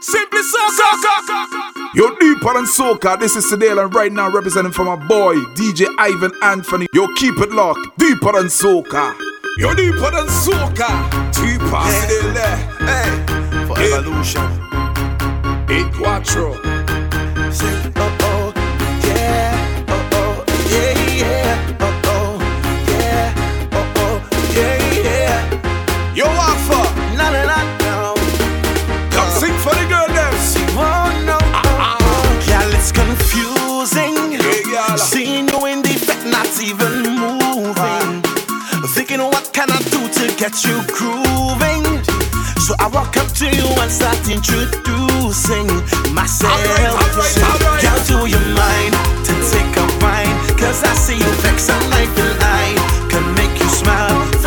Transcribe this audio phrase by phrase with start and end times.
[0.00, 1.68] Simply soca.
[1.94, 3.18] Yo, deeper than soca.
[3.18, 6.86] This is Sedale, and right now representing for my boy DJ Ivan Anthony.
[6.92, 7.98] Yo, keep it locked.
[7.98, 9.14] Deeper than soca.
[9.58, 10.88] Yo, deeper than soca.
[11.34, 11.82] Deeper.
[12.34, 12.56] Yeah.
[12.86, 13.66] Hey.
[13.66, 14.42] For evolution.
[15.68, 16.67] Eight quattro.
[40.38, 41.82] Get you grooving?
[42.62, 45.66] So I walk up to you and start introducing
[46.14, 46.54] myself.
[46.54, 48.94] All right, all right, Girl, do you mind
[49.26, 50.38] to take a wine?
[50.56, 52.64] Cause I see you vex and life and I
[53.10, 54.37] can make you smile.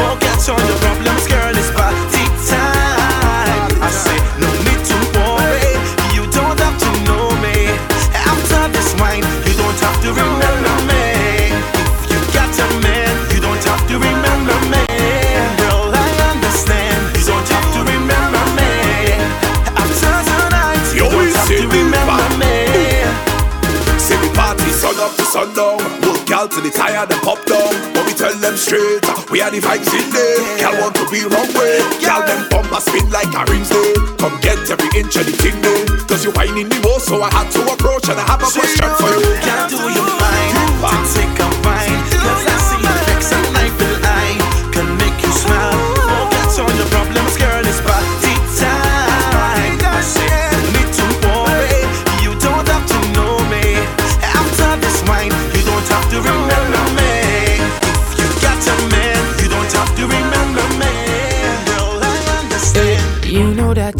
[26.51, 27.71] Till the tire and pop down.
[27.95, 30.59] But we tell them straight, uh, we are the vibes in there.
[30.59, 31.79] Gal want to be wrong way.
[32.03, 33.93] Gal them bumper spin like a rings day.
[34.19, 35.85] Come get every inch of the thing there.
[36.07, 38.89] Cause you whining the most, so I had to approach and I have a question
[38.99, 39.31] for you.
[39.41, 40.81] Gal, do you mind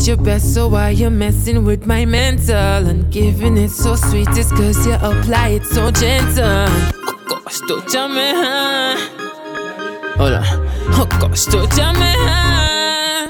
[0.02, 4.28] You know best, so why you messing with my mental and giving it so sweet?
[4.32, 6.66] It's cause you apply it so gentle.
[7.06, 8.98] Oh gosh, don't jam me, huh?
[10.18, 10.44] Hold on.
[10.98, 13.28] Oh gosh, don't jam me, huh?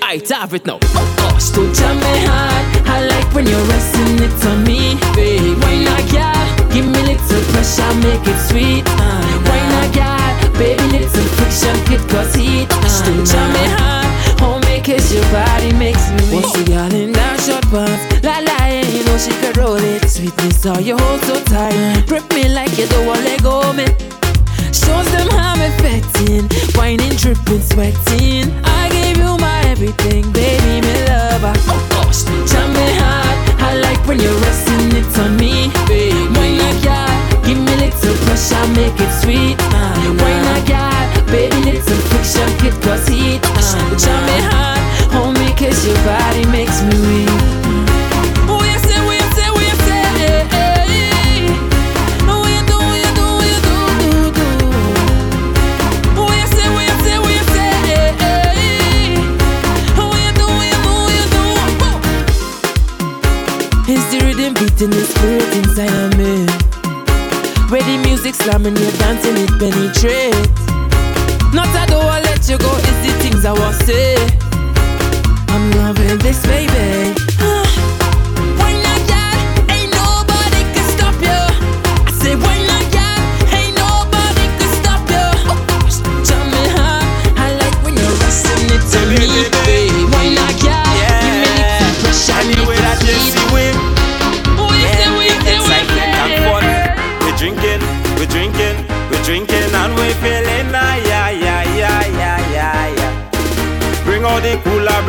[0.00, 0.78] I have it now.
[0.82, 2.88] Oh gosh, don't jam me hard.
[2.88, 5.62] I like when you're resting it on me, babe.
[5.62, 6.72] Why not, yeah?
[6.72, 8.84] Give me little pressure, make it sweet.
[8.86, 10.48] Uh, why not, yeah?
[10.56, 12.66] Baby, little friction, it cause heat.
[12.70, 14.03] Uh, don't jam me hard.
[14.86, 16.44] It your body makes me weak.
[16.44, 18.04] What's the girl in that short pants?
[18.20, 20.04] La la, yeah, you know she could roll it.
[20.04, 22.04] Sweetness, how you hold so tight.
[22.06, 23.88] Grip me like you don't want let go me.
[24.76, 26.52] Shows them how I'm affecting.
[26.76, 28.52] Whining, dripping, sweating.
[28.60, 31.56] I gave you my everything, baby, me lover.
[31.72, 33.36] Oh gosh, jam me hard.
[33.64, 36.28] I like when you're resting it on me, baby.
[36.36, 37.08] Why not, yeah?
[37.40, 39.56] Give me little pressure, make it sweet.
[39.72, 40.92] Uh, why not, yeah?
[41.32, 43.40] Baby, little friction, it cause heat.
[43.42, 44.63] Uh, jam me hard, me
[45.64, 47.30] cause your body makes me weak.
[63.86, 66.46] It's the rhythm beating the spirit inside of me.
[67.70, 70.64] Ready music slamming, you're dancing, it penetrates.
[71.54, 74.43] Not I don't wanna let you go, it's the things I want to say.
[75.64, 77.14] I'm loving this, baby.
[77.40, 77.64] Ah.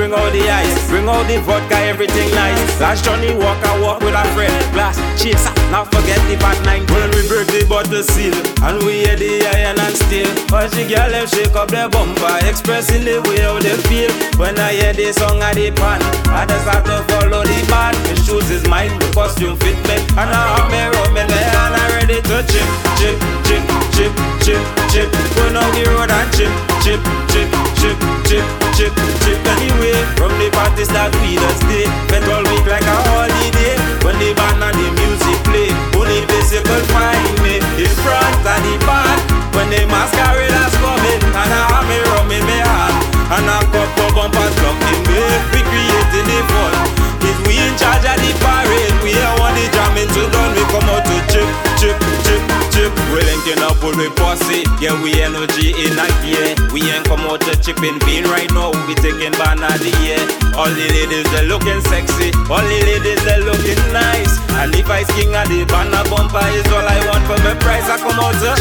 [0.05, 2.79] Bring out the ice, bring out the vodka, everything nice.
[2.79, 5.49] Last Johnnie Walker walk with a friend, glass chaser.
[5.73, 6.85] Now forget the bad nine.
[6.93, 10.29] When we break the bottle seal, and we hear the iron and steel.
[10.53, 14.13] Watch the girl them shake up their bumper, expressing the way how they feel.
[14.37, 15.97] When I hear the song at the pan,
[16.29, 17.97] I just have to follow the band.
[18.05, 21.49] The shoes is mine, the costume fit me, and I have me rum in my
[21.49, 22.69] I'm ready to chip,
[23.01, 24.13] chip, chip, chip,
[24.45, 25.09] chip, chip.
[25.33, 26.53] Go down the road and chip,
[26.85, 27.01] chip,
[27.33, 27.49] chip,
[27.81, 27.97] chip,
[28.29, 28.93] chip, chip,
[29.23, 29.39] chip.
[29.55, 31.87] Anyway, from the party start we just stay.
[32.07, 33.79] Spend all week like a holiday.
[34.03, 38.75] When the band and the music play, only bicycle find me in front of the
[38.83, 39.19] band.
[39.55, 42.95] When the masqueraders coming, and I have me rum in my hand,
[43.39, 45.23] and a couple bumpers blocking me.
[45.55, 47.04] We creating the fun.
[47.21, 50.51] If we in charge of the parade, we are want the jamming to done.
[50.55, 51.47] We come out to chip,
[51.79, 52.41] chip, chip,
[52.73, 52.91] chip.
[53.13, 56.55] We linking up with we posse, yeah we energy in a gear.
[56.73, 58.73] We ain't come out to chip in bean right now.
[58.87, 60.21] We taking ban of the year.
[60.57, 64.39] All the ladies they looking sexy, all the ladies they looking nice.
[64.59, 67.87] And if I king of the banner bumper is all I want for my price.
[67.87, 68.51] I come out to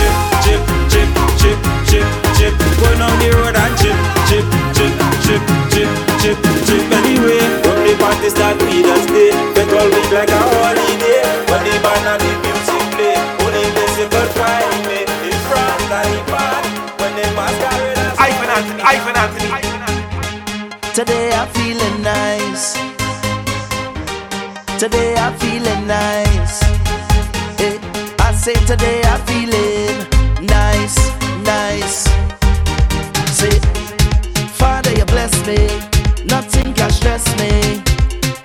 [0.44, 0.60] chip,
[0.90, 1.08] chip,
[1.38, 1.58] chip, chip,
[1.88, 3.96] chip chip, going on the road and chip,
[4.28, 4.92] chip, chip,
[5.24, 5.88] chip, chip,
[6.20, 9.30] chip, chip anyway the party start, we just stay.
[9.54, 11.22] Get all week like a holiday.
[11.50, 15.00] When the band and the music play, only this you could find me.
[15.28, 19.50] In France and in Paris, when they masquerade as Ivan Anthony, Ivan Anthony.
[20.94, 22.64] Today I'm feeling nice.
[24.78, 26.60] Today I'm feeling nice.
[27.58, 27.78] Hey,
[28.18, 29.96] I say today I'm feeling
[30.46, 30.96] nice,
[31.44, 31.96] nice.
[33.38, 33.58] Say,
[34.58, 35.93] Father, you bless me
[37.24, 37.82] bless me.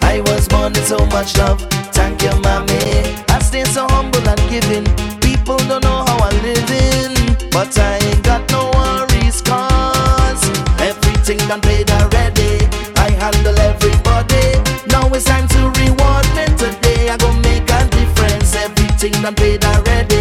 [0.01, 1.61] I was born with so much love.
[1.93, 3.15] Thank you, mommy.
[3.29, 4.85] I stay so humble and giving.
[5.19, 7.15] People don't know how I'm living,
[7.51, 10.43] but I ain't got no worries, cause
[10.79, 12.65] everything done paid already.
[12.97, 14.45] I handle everybody.
[14.87, 17.09] Now it's time to reward me today.
[17.09, 18.55] I go make a difference.
[18.55, 20.18] Everything done paid already.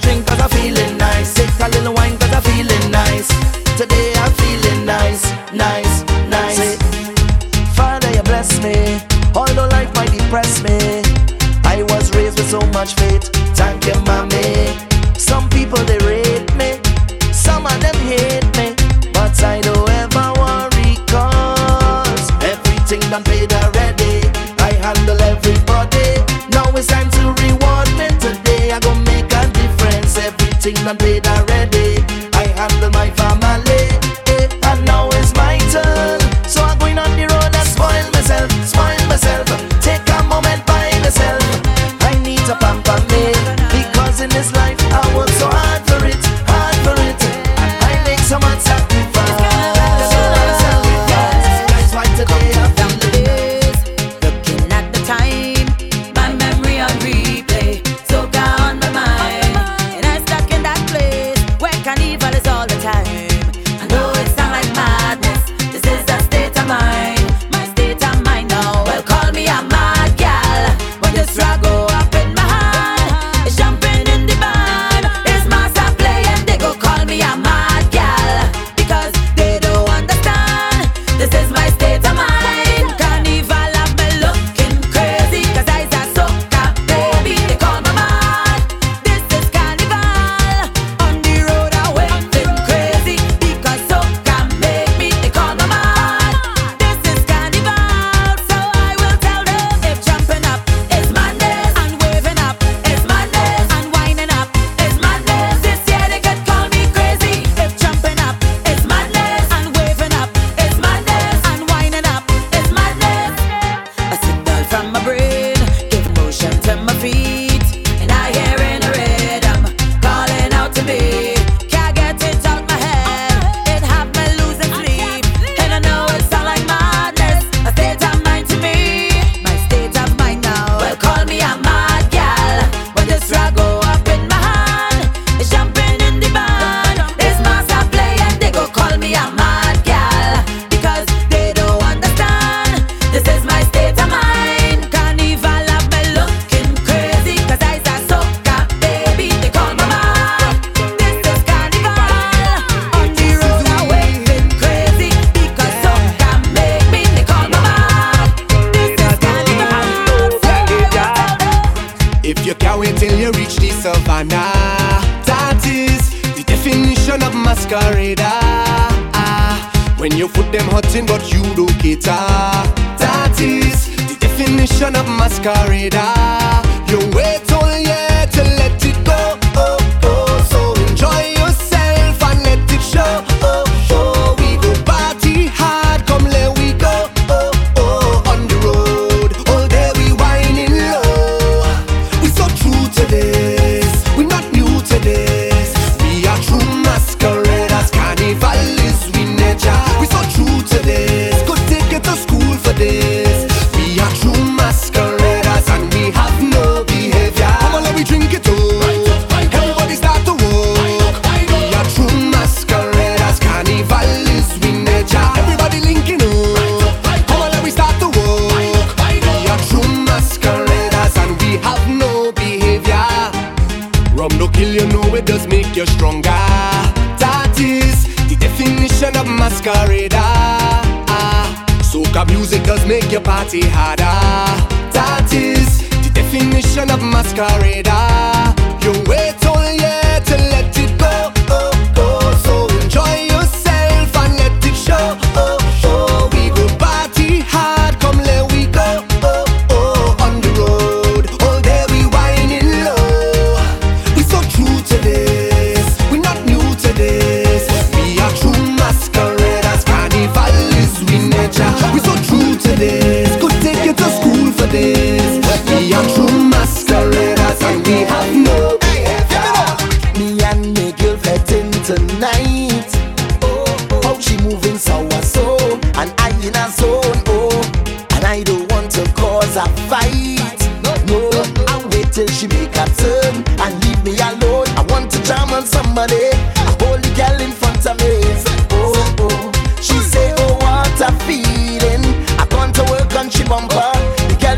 [0.00, 0.27] Drink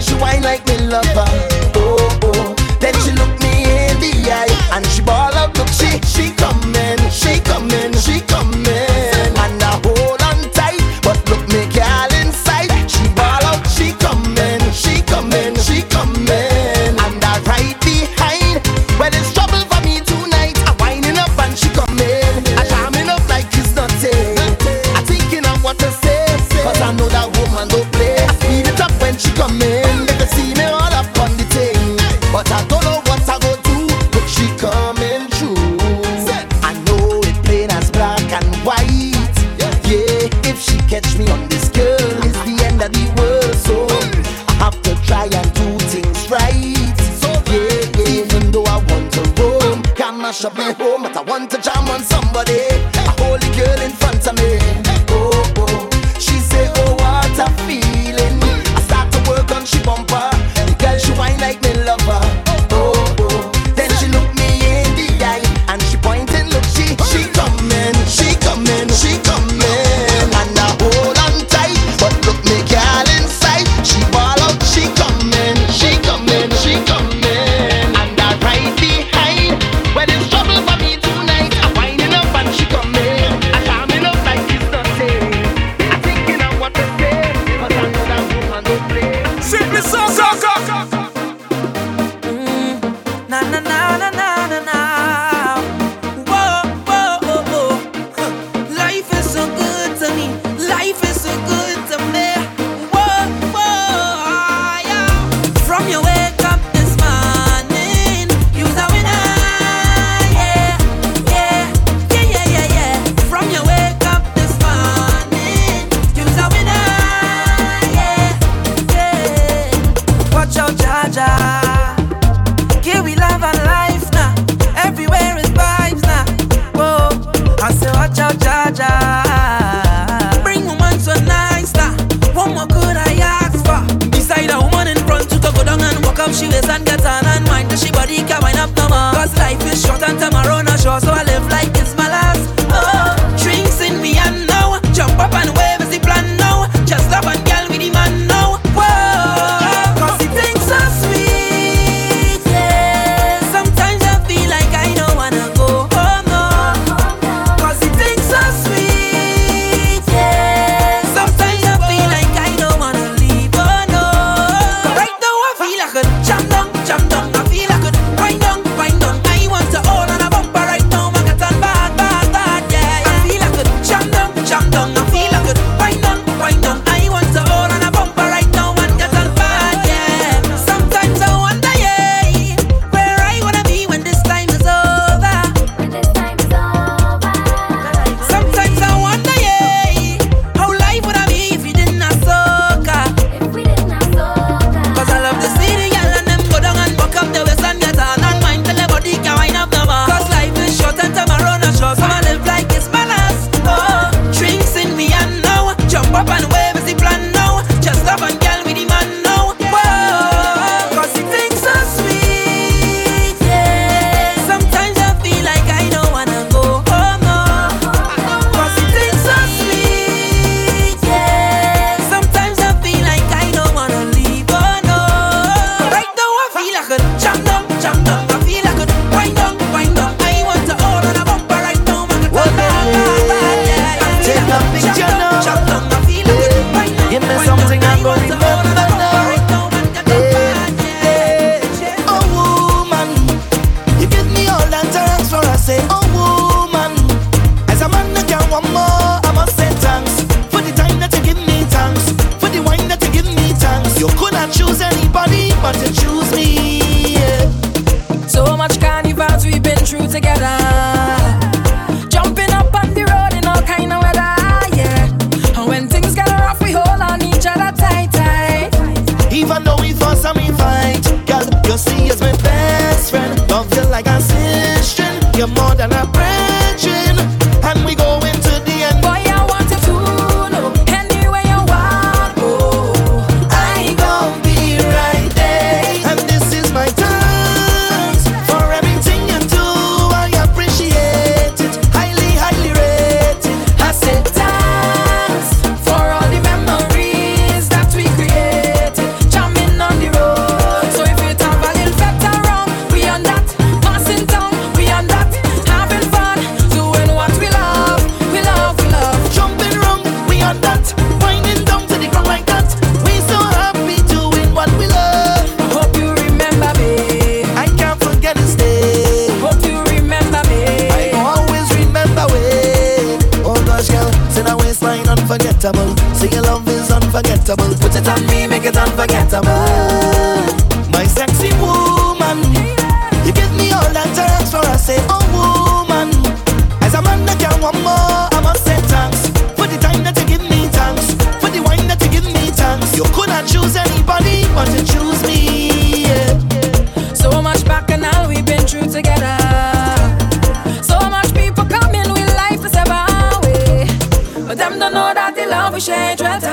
[0.00, 0.40] me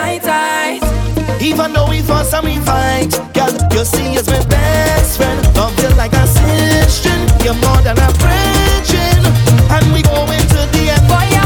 [0.08, 1.42] tight, tight.
[1.42, 5.40] Even though we fuss and we fight, girl, you see, it's my best friend.
[5.56, 8.88] Love you like a sister, you're more than a friend,
[9.76, 11.08] and we go into the end.
[11.08, 11.37] Boy,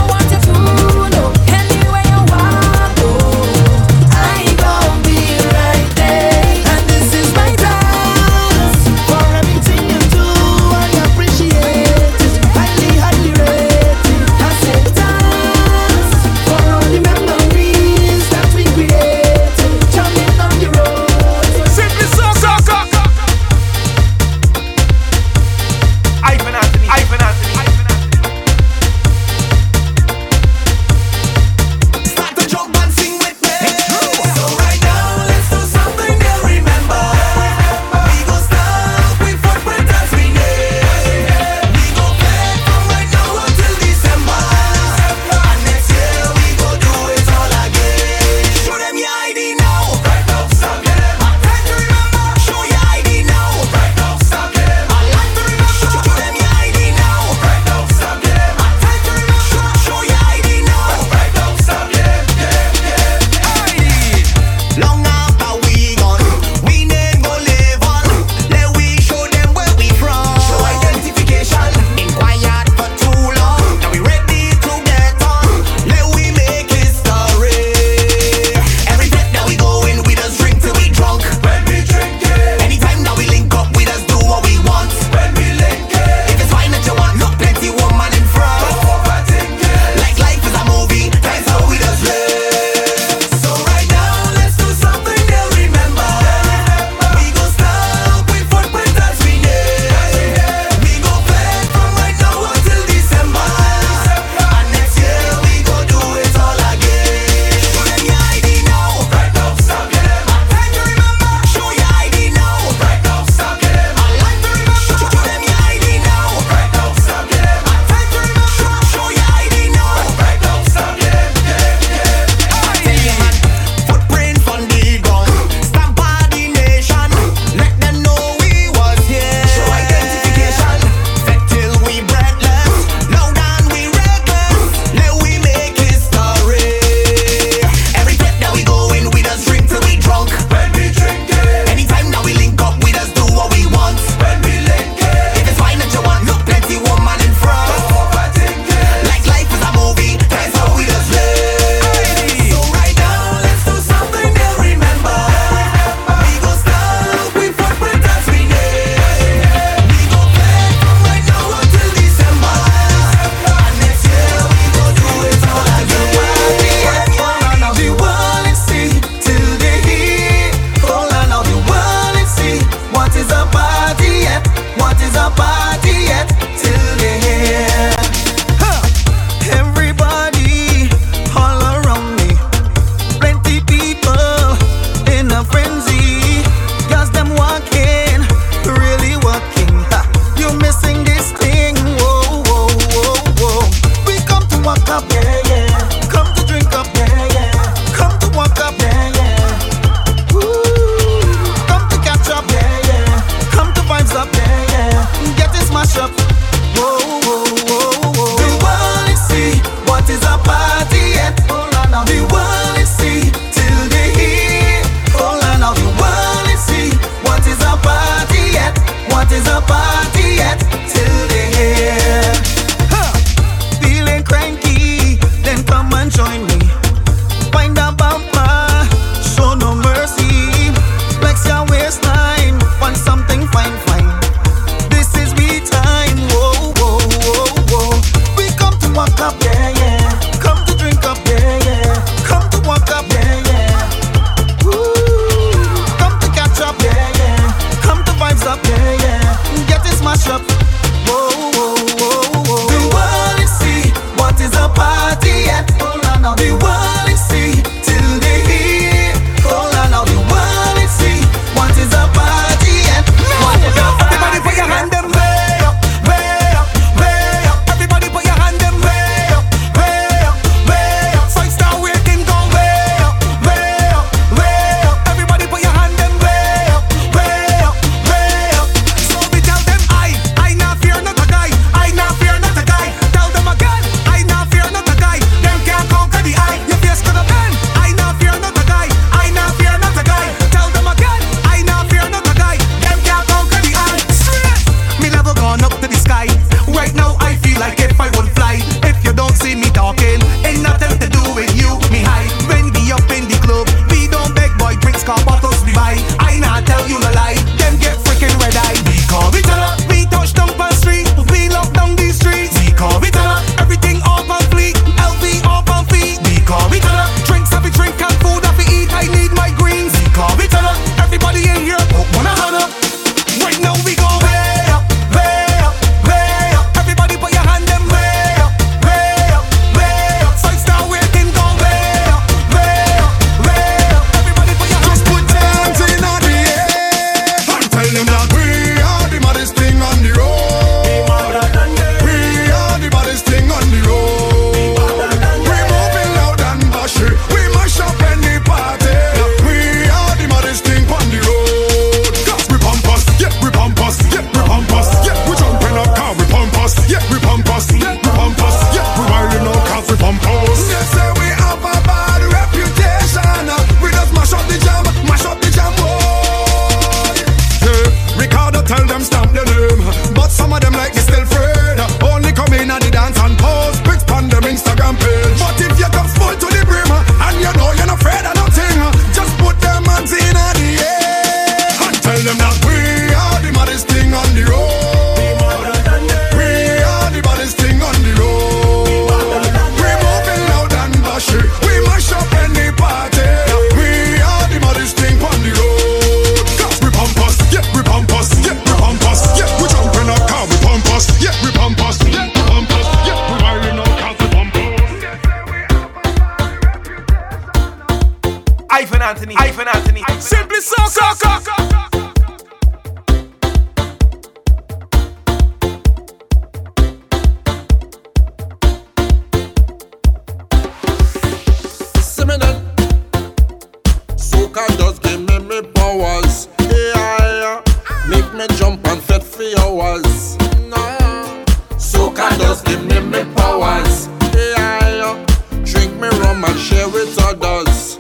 [437.40, 437.96] orders,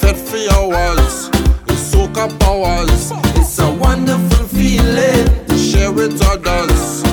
[0.00, 1.28] 30 hours,
[1.68, 3.12] it's soca powers.
[3.36, 7.04] It's a wonderful feeling to share with others,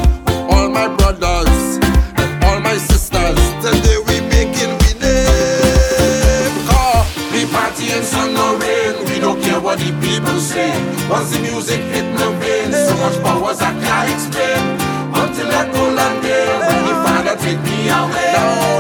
[0.50, 1.80] all my brothers
[2.16, 3.40] and all my sisters.
[3.62, 6.56] Today we making we name.
[6.68, 9.04] Call we partying sun or rain.
[9.10, 10.72] We don't care what the people say.
[11.10, 14.64] Once the music hit the veins, so much powers I can't explain.
[15.12, 18.34] Until I go land there, when the father take me away.
[18.34, 18.79] No.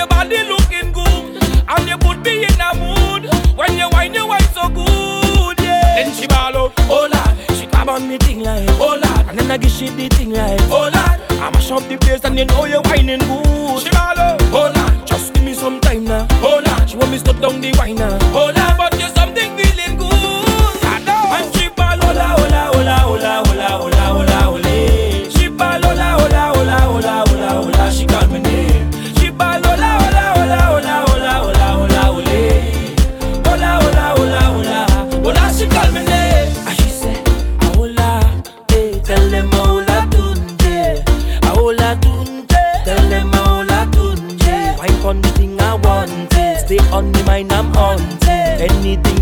[0.00, 1.36] your body looking good,
[1.68, 5.60] and you put me in a mood when you whine, you whine so good.
[5.60, 5.96] Yeah.
[5.96, 9.38] Then she ball out, oh lad, she grab on me thing like, oh lad, and
[9.38, 12.38] then I give she the thing like, oh lad, I mash up the place and
[12.38, 13.82] you know you whining good.
[13.82, 17.10] She ball out, oh lad, just give me some time now, oh lad, she want
[17.10, 18.98] me to down the whiner, now, oh lad, but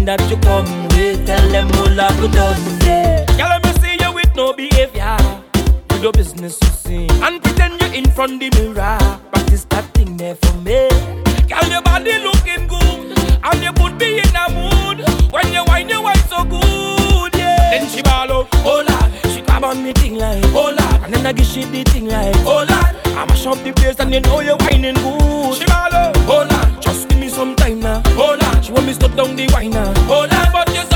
[0.08, 0.64] that you come
[0.96, 1.26] with.
[1.26, 2.56] Tell them all I could done.
[3.36, 5.16] Girl, let me see you with no behavior.
[5.88, 7.06] Do your business, you see.
[7.20, 8.96] And pretend you're in front the mirror.
[9.32, 10.88] Practice that thing there for me.
[11.50, 13.18] Girl, your body looking good.
[13.44, 15.04] And you could be in a mood.
[15.30, 17.36] When you whine, you whine so good.
[17.36, 17.76] Yeah.
[17.76, 18.48] Then she ball out.
[18.64, 18.80] Oh,
[19.28, 20.42] She grab on me thing like.
[20.56, 22.34] Oh, And then I give she the thing like.
[22.48, 22.94] Oh, Lord.
[23.18, 25.54] I mash up the place and you know you're whining good.
[25.54, 27.77] She ball up, Oh, Just give me some time.
[28.70, 29.70] When we me to down the whiner.
[29.70, 29.94] now.
[30.04, 30.87] Hold on, but you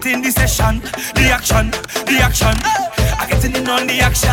[0.00, 0.80] get in the session,
[1.14, 1.70] the action,
[2.06, 2.54] the action.
[3.18, 4.30] I get in on the action.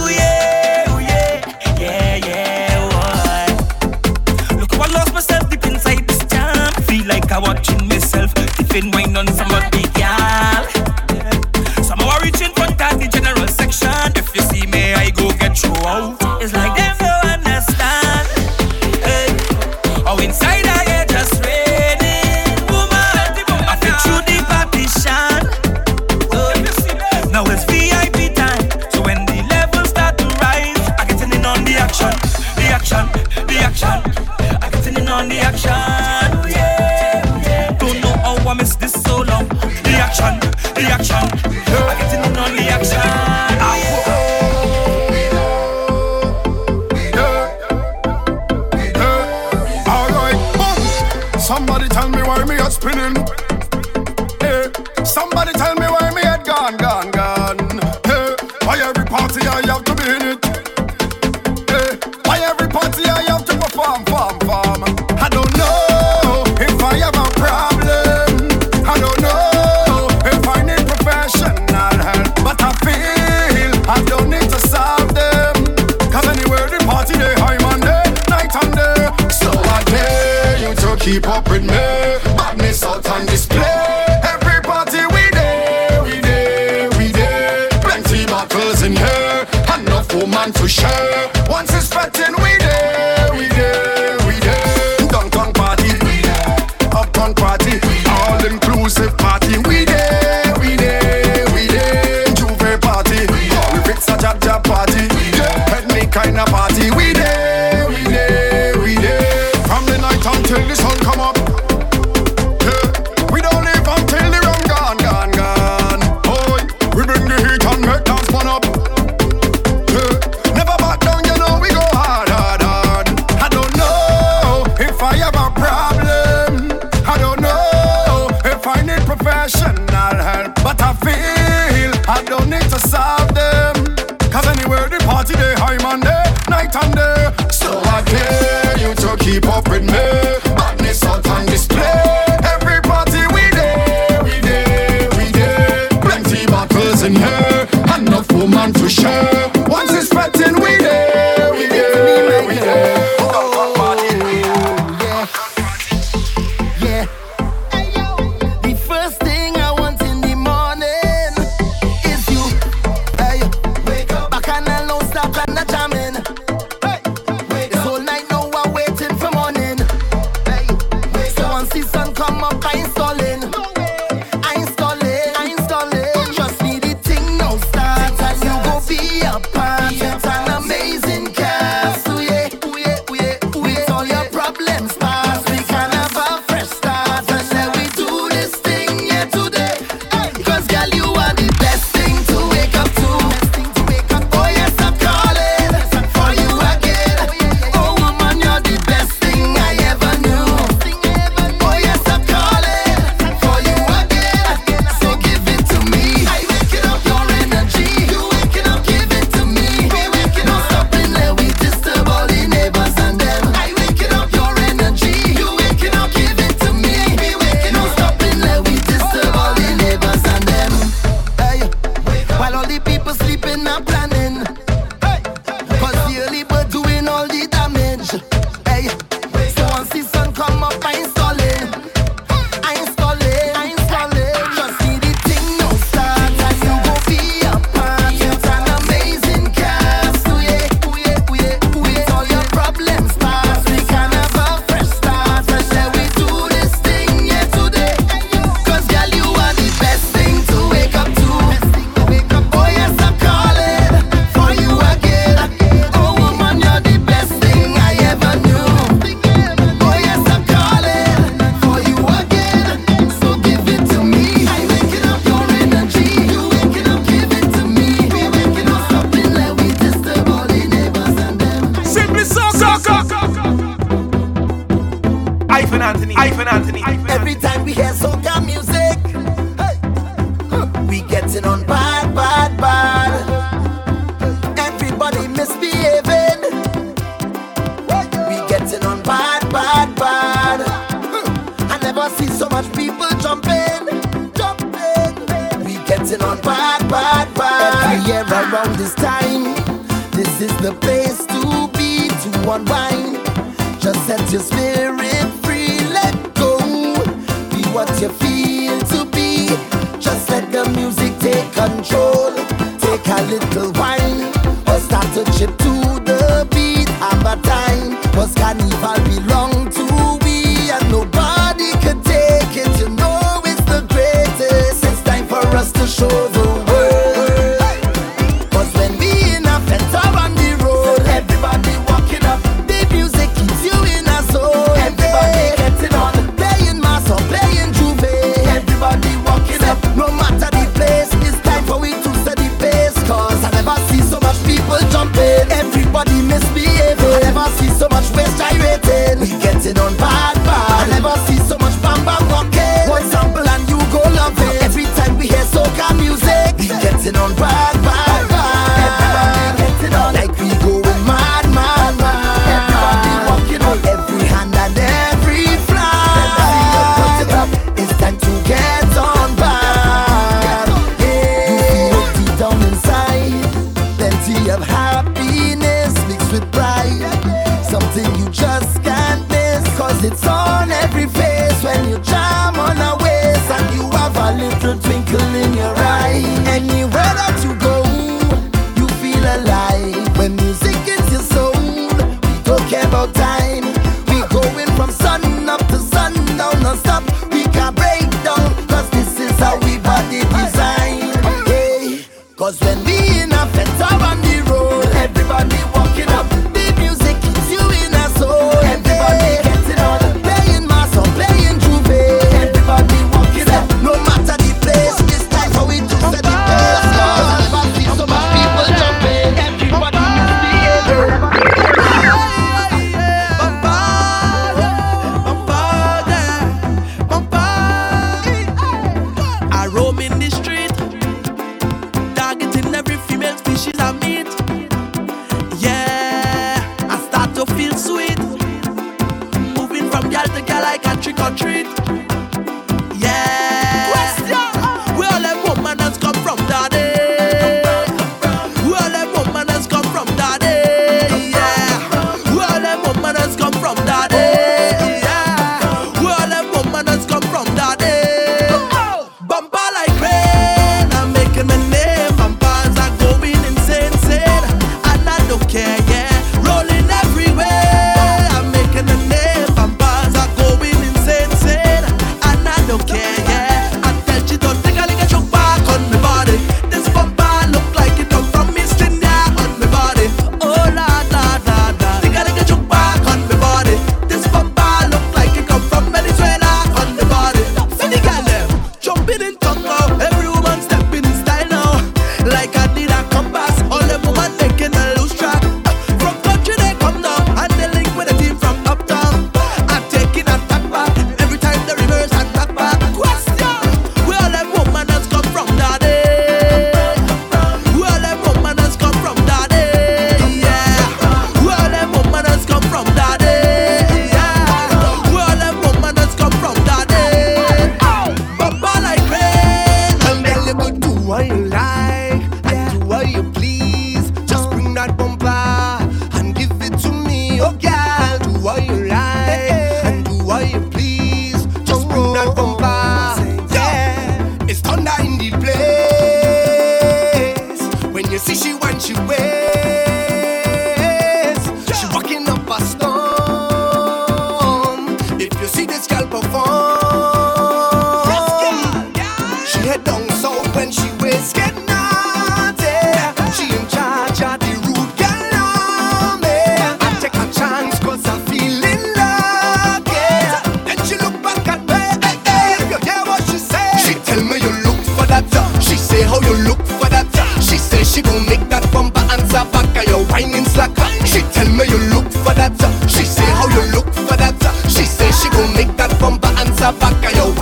[0.00, 3.48] Ooh yeah, ooh yeah, yeah yeah.
[4.48, 4.58] Boy.
[4.58, 6.72] Look how I lost myself deep inside this jam.
[6.84, 10.64] Feel like I'm watching myself tipping wine on somebody gal.
[11.82, 14.12] Somehow I reach front of the general section.
[14.16, 16.23] If you see me, I go get you out.
[81.04, 81.43] keep up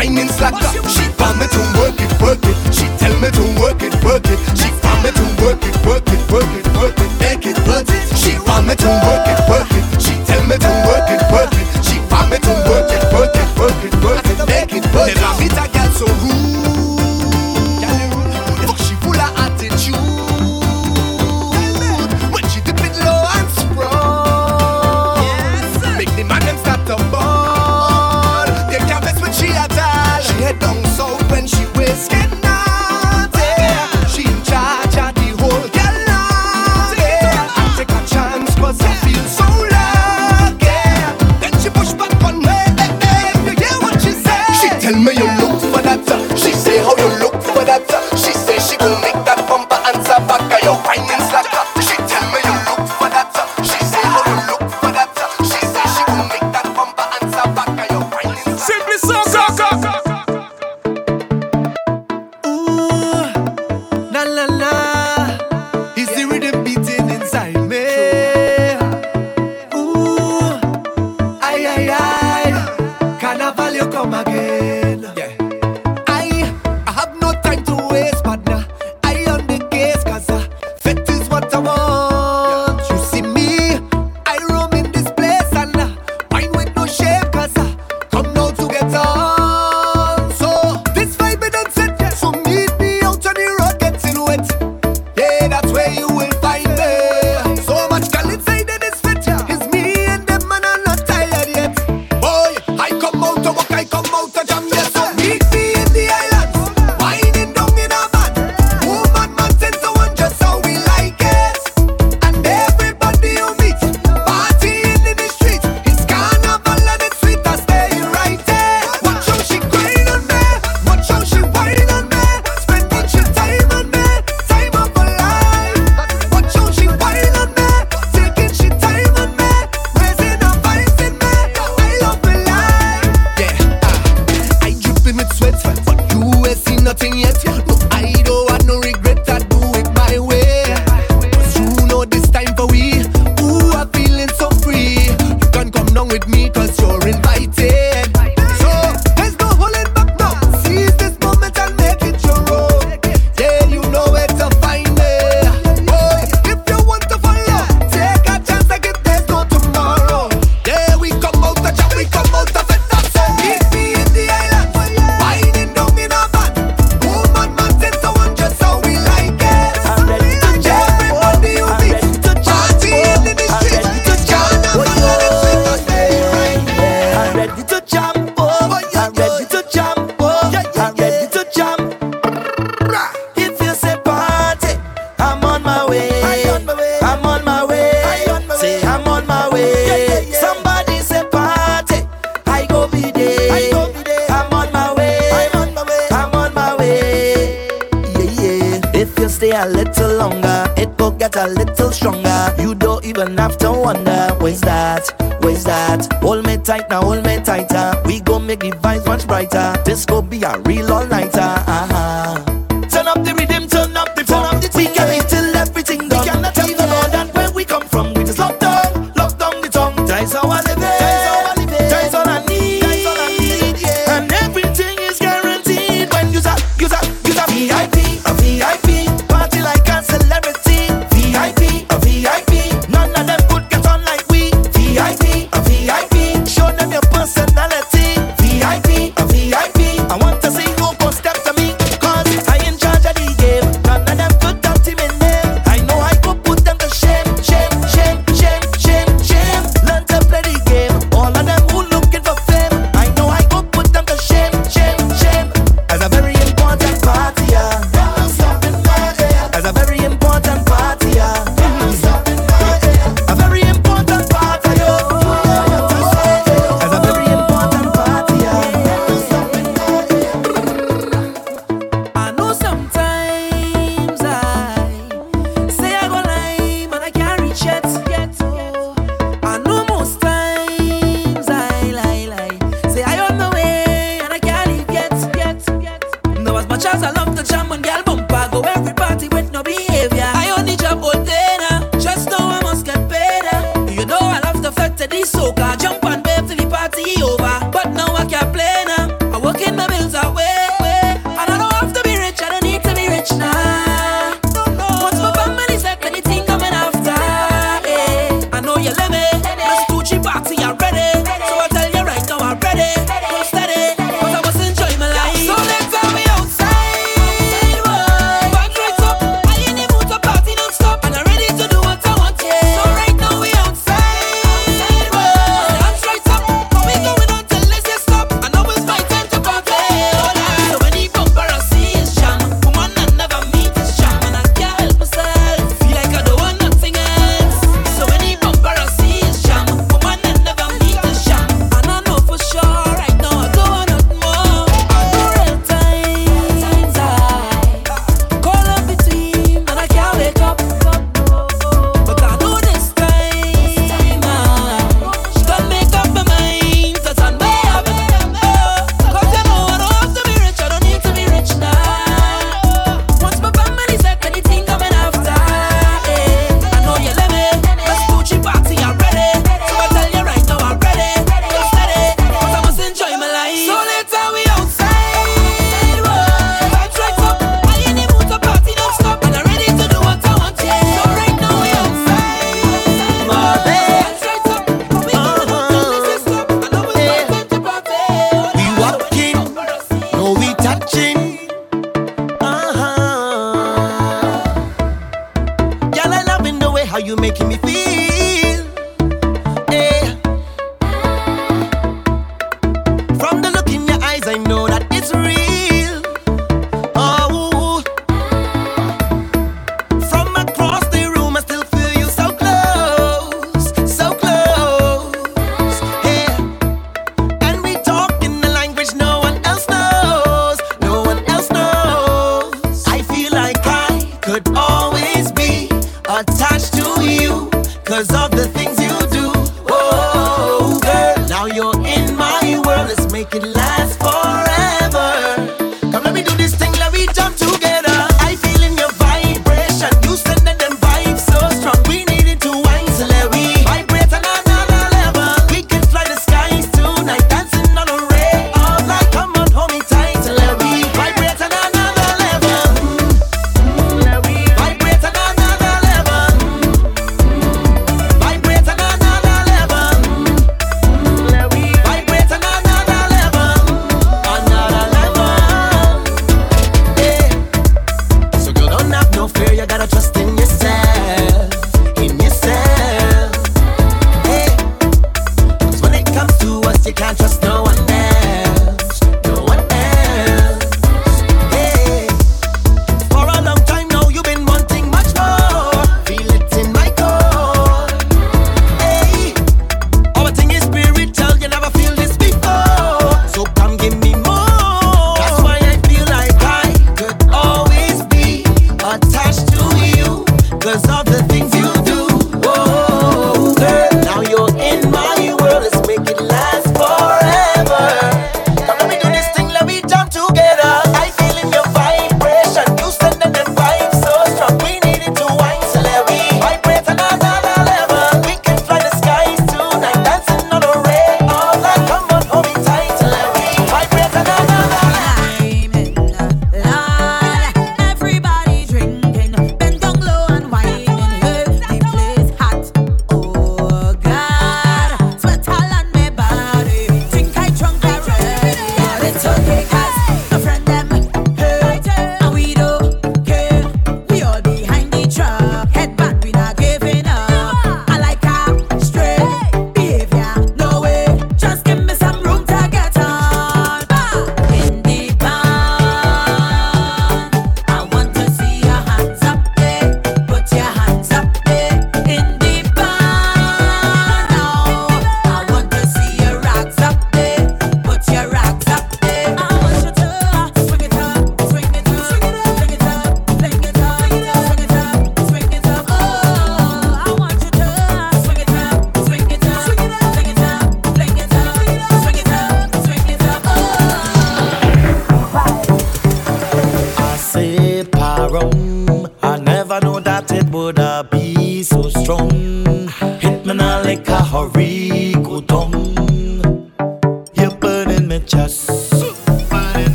[0.00, 0.88] whining slacker.
[0.88, 1.46] She want me